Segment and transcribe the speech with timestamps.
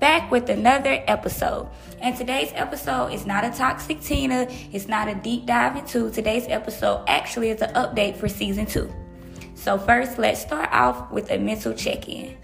[0.00, 1.68] back with another episode.
[2.00, 6.10] And today's episode is not a toxic Tina, it's not a deep dive into.
[6.10, 8.92] Today's episode actually is an update for season two.
[9.54, 12.36] So, first, let's start off with a mental check in.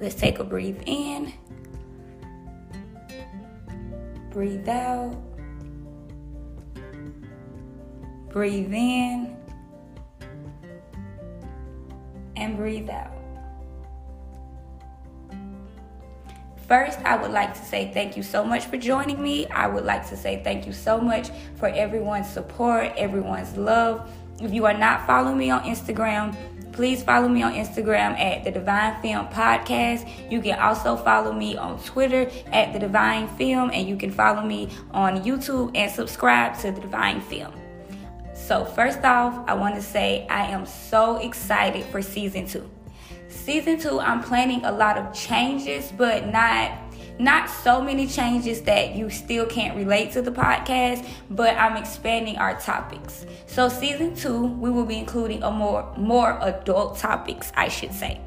[0.00, 1.32] Let's take a breathe in,
[4.30, 5.16] breathe out,
[8.30, 9.36] breathe in,
[12.36, 13.21] and breathe out.
[16.72, 19.46] First, I would like to say thank you so much for joining me.
[19.48, 24.10] I would like to say thank you so much for everyone's support, everyone's love.
[24.40, 26.34] If you are not following me on Instagram,
[26.72, 30.08] Please follow me on Instagram at the Divine Femme Podcast.
[30.30, 34.40] You can also follow me on Twitter at the Divine Femme, and you can follow
[34.40, 37.52] me on YouTube and subscribe to the Divine Femme.
[38.32, 42.70] So, first off, I want to say I am so excited for season two.
[43.32, 46.78] Season two, I'm planning a lot of changes, but not
[47.18, 52.36] not so many changes that you still can't relate to the podcast, but I'm expanding
[52.36, 53.26] our topics.
[53.46, 58.20] So season 2, we will be including a more more adult topics, I should say.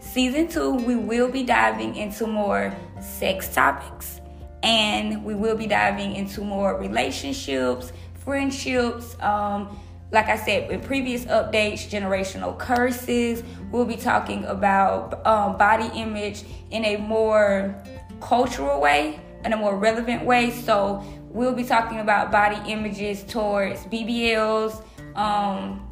[0.00, 4.20] Season 2, we will be diving into more sex topics
[4.62, 7.92] and we will be diving into more relationships,
[8.24, 9.78] friendships, um,
[10.12, 13.42] like I said in previous updates, generational curses.
[13.70, 17.74] We'll be talking about um, body image in a more
[18.20, 20.50] cultural way in a more relevant way.
[20.50, 24.82] So we'll be talking about body images towards BBLs,
[25.16, 25.83] um,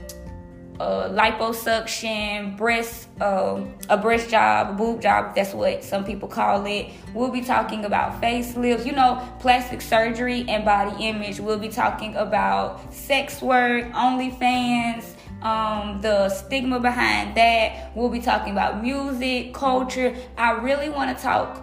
[0.80, 5.34] uh, liposuction, breast, uh, a breast job, a boob job.
[5.34, 6.90] That's what some people call it.
[7.14, 11.40] We'll be talking about facelifts, you know, plastic surgery and body image.
[11.40, 15.04] We'll be talking about sex work, OnlyFans.
[15.42, 17.90] Um, the stigma behind that.
[17.96, 20.14] We'll be talking about music, culture.
[20.38, 21.60] I really want to talk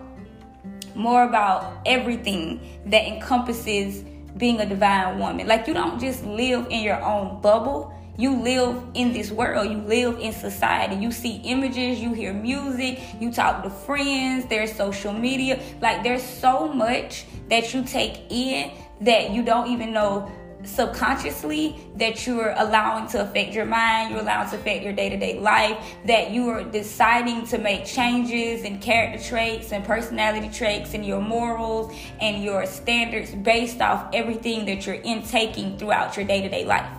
[0.96, 4.03] more about everything that encompasses
[4.38, 5.47] being a divine woman.
[5.47, 7.94] Like you don't just live in your own bubble.
[8.19, 9.72] You live in this world.
[9.72, 10.97] You live in society.
[10.97, 15.57] You see images, you hear music, you talk to friends, there's social media.
[15.80, 20.29] Like there's so much that you take in that you don't even know
[20.66, 25.16] subconsciously that you're allowing to affect your mind, you're allowing to affect your day to
[25.16, 30.94] day life, that you are deciding to make changes in character traits and personality traits
[30.94, 36.41] and your morals and your standards based off everything that you're intaking throughout your day
[36.41, 36.98] to day life.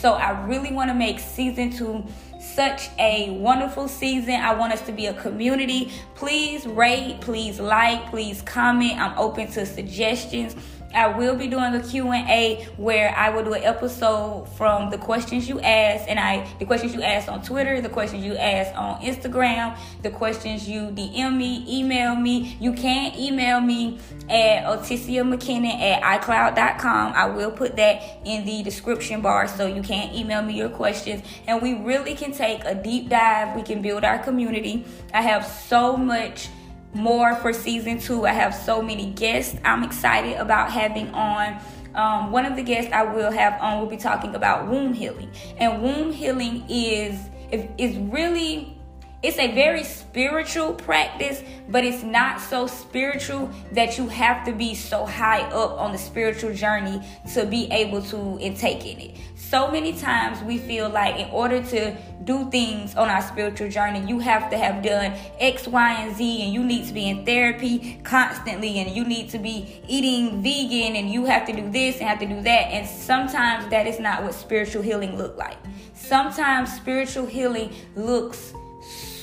[0.00, 2.04] So I really want to make season two
[2.40, 4.34] such a wonderful season.
[4.34, 5.90] I want us to be a community.
[6.14, 8.98] Please rate, please like, please comment.
[9.00, 10.54] I'm open to suggestions.
[10.94, 15.48] I will be doing a Q&A where I will do an episode from the questions
[15.48, 19.00] you asked and I the questions you asked on Twitter, the questions you asked on
[19.02, 22.56] Instagram, the questions you DM me, email me.
[22.60, 23.98] You can email me
[24.30, 27.12] at Otissia McKinnon at iCloud.com.
[27.14, 31.22] I will put that in the description bar so you can email me your questions
[31.46, 33.54] and we really can take a deep dive.
[33.54, 34.84] We can build our community.
[35.12, 36.48] I have so much
[36.94, 38.26] more for season two.
[38.26, 41.60] I have so many guests I'm excited about having on.
[41.94, 45.30] Um, one of the guests I will have on will be talking about womb healing,
[45.58, 47.18] and womb healing is
[47.50, 48.77] is really
[49.20, 54.74] it's a very spiritual practice, but it's not so spiritual that you have to be
[54.76, 57.02] so high up on the spiritual journey
[57.34, 59.16] to be able to intake in it.
[59.34, 64.06] So many times we feel like in order to do things on our spiritual journey,
[64.06, 67.24] you have to have done X, Y, and Z, and you need to be in
[67.24, 71.98] therapy constantly, and you need to be eating vegan, and you have to do this
[71.98, 72.70] and have to do that.
[72.70, 75.56] And sometimes that is not what spiritual healing look like.
[75.94, 78.52] Sometimes spiritual healing looks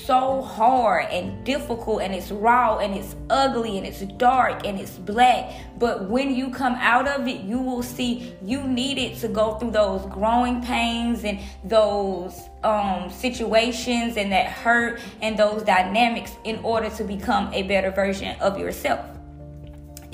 [0.05, 4.97] so hard and difficult and it's raw and it's ugly and it's dark and it's
[4.97, 5.51] black.
[5.79, 9.71] But when you come out of it, you will see you needed to go through
[9.71, 16.89] those growing pains and those um, situations and that hurt and those dynamics in order
[16.91, 19.05] to become a better version of yourself.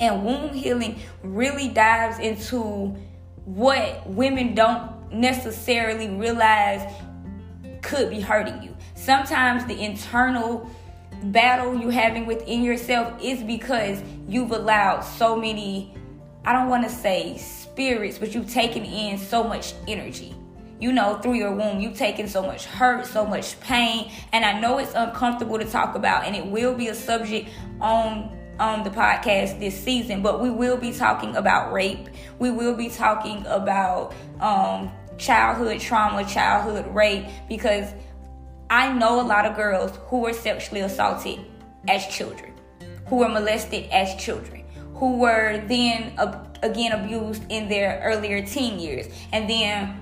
[0.00, 2.96] And womb healing really dives into
[3.44, 6.90] what women don't necessarily realize
[7.82, 8.71] could be hurting you.
[9.02, 10.70] Sometimes the internal
[11.24, 15.92] battle you're having within yourself is because you've allowed so many,
[16.44, 20.36] I don't want to say spirits, but you've taken in so much energy.
[20.78, 24.08] You know, through your womb, you've taken so much hurt, so much pain.
[24.30, 27.50] And I know it's uncomfortable to talk about, and it will be a subject
[27.80, 32.08] on on the podcast this season, but we will be talking about rape.
[32.38, 37.92] We will be talking about um, childhood trauma, childhood rape, because
[38.72, 41.40] I know a lot of girls who were sexually assaulted
[41.88, 42.54] as children,
[43.06, 44.64] who were molested as children,
[44.94, 46.18] who were then
[46.62, 50.00] again abused in their earlier teen years, and then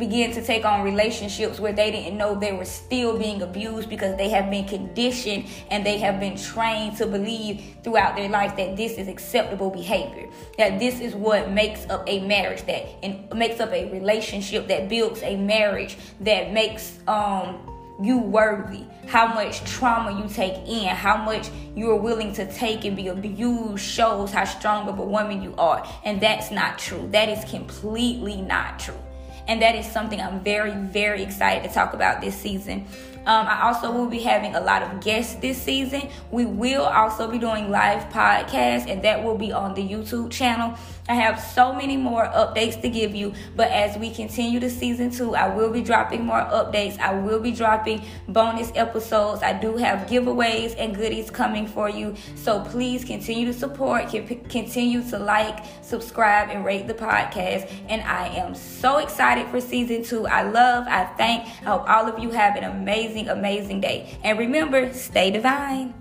[0.00, 4.16] begin to take on relationships where they didn't know they were still being abused because
[4.16, 8.76] they have been conditioned and they have been trained to believe throughout their life that
[8.76, 13.58] this is acceptable behavior that this is what makes up a marriage that and makes
[13.58, 17.58] up a relationship that builds a marriage that makes um
[18.00, 22.96] you worthy, how much trauma you take in, how much you're willing to take and
[22.96, 25.86] be abused shows how strong of a woman you are.
[26.04, 27.08] And that's not true.
[27.10, 28.98] That is completely not true.
[29.48, 32.86] And that is something I'm very, very excited to talk about this season.
[33.28, 36.08] Um, I also will be having a lot of guests this season.
[36.30, 40.74] We will also be doing live podcasts, and that will be on the YouTube channel.
[41.10, 45.10] I have so many more updates to give you, but as we continue to season
[45.10, 46.98] two, I will be dropping more updates.
[46.98, 49.42] I will be dropping bonus episodes.
[49.42, 52.14] I do have giveaways and goodies coming for you.
[52.34, 57.70] So please continue to support, continue to like, subscribe, and rate the podcast.
[57.88, 60.26] And I am so excited for season two.
[60.26, 62.64] I love, I thank, I hope all of you have an
[63.26, 64.18] amazing, amazing day.
[64.22, 65.94] And remember, stay divine.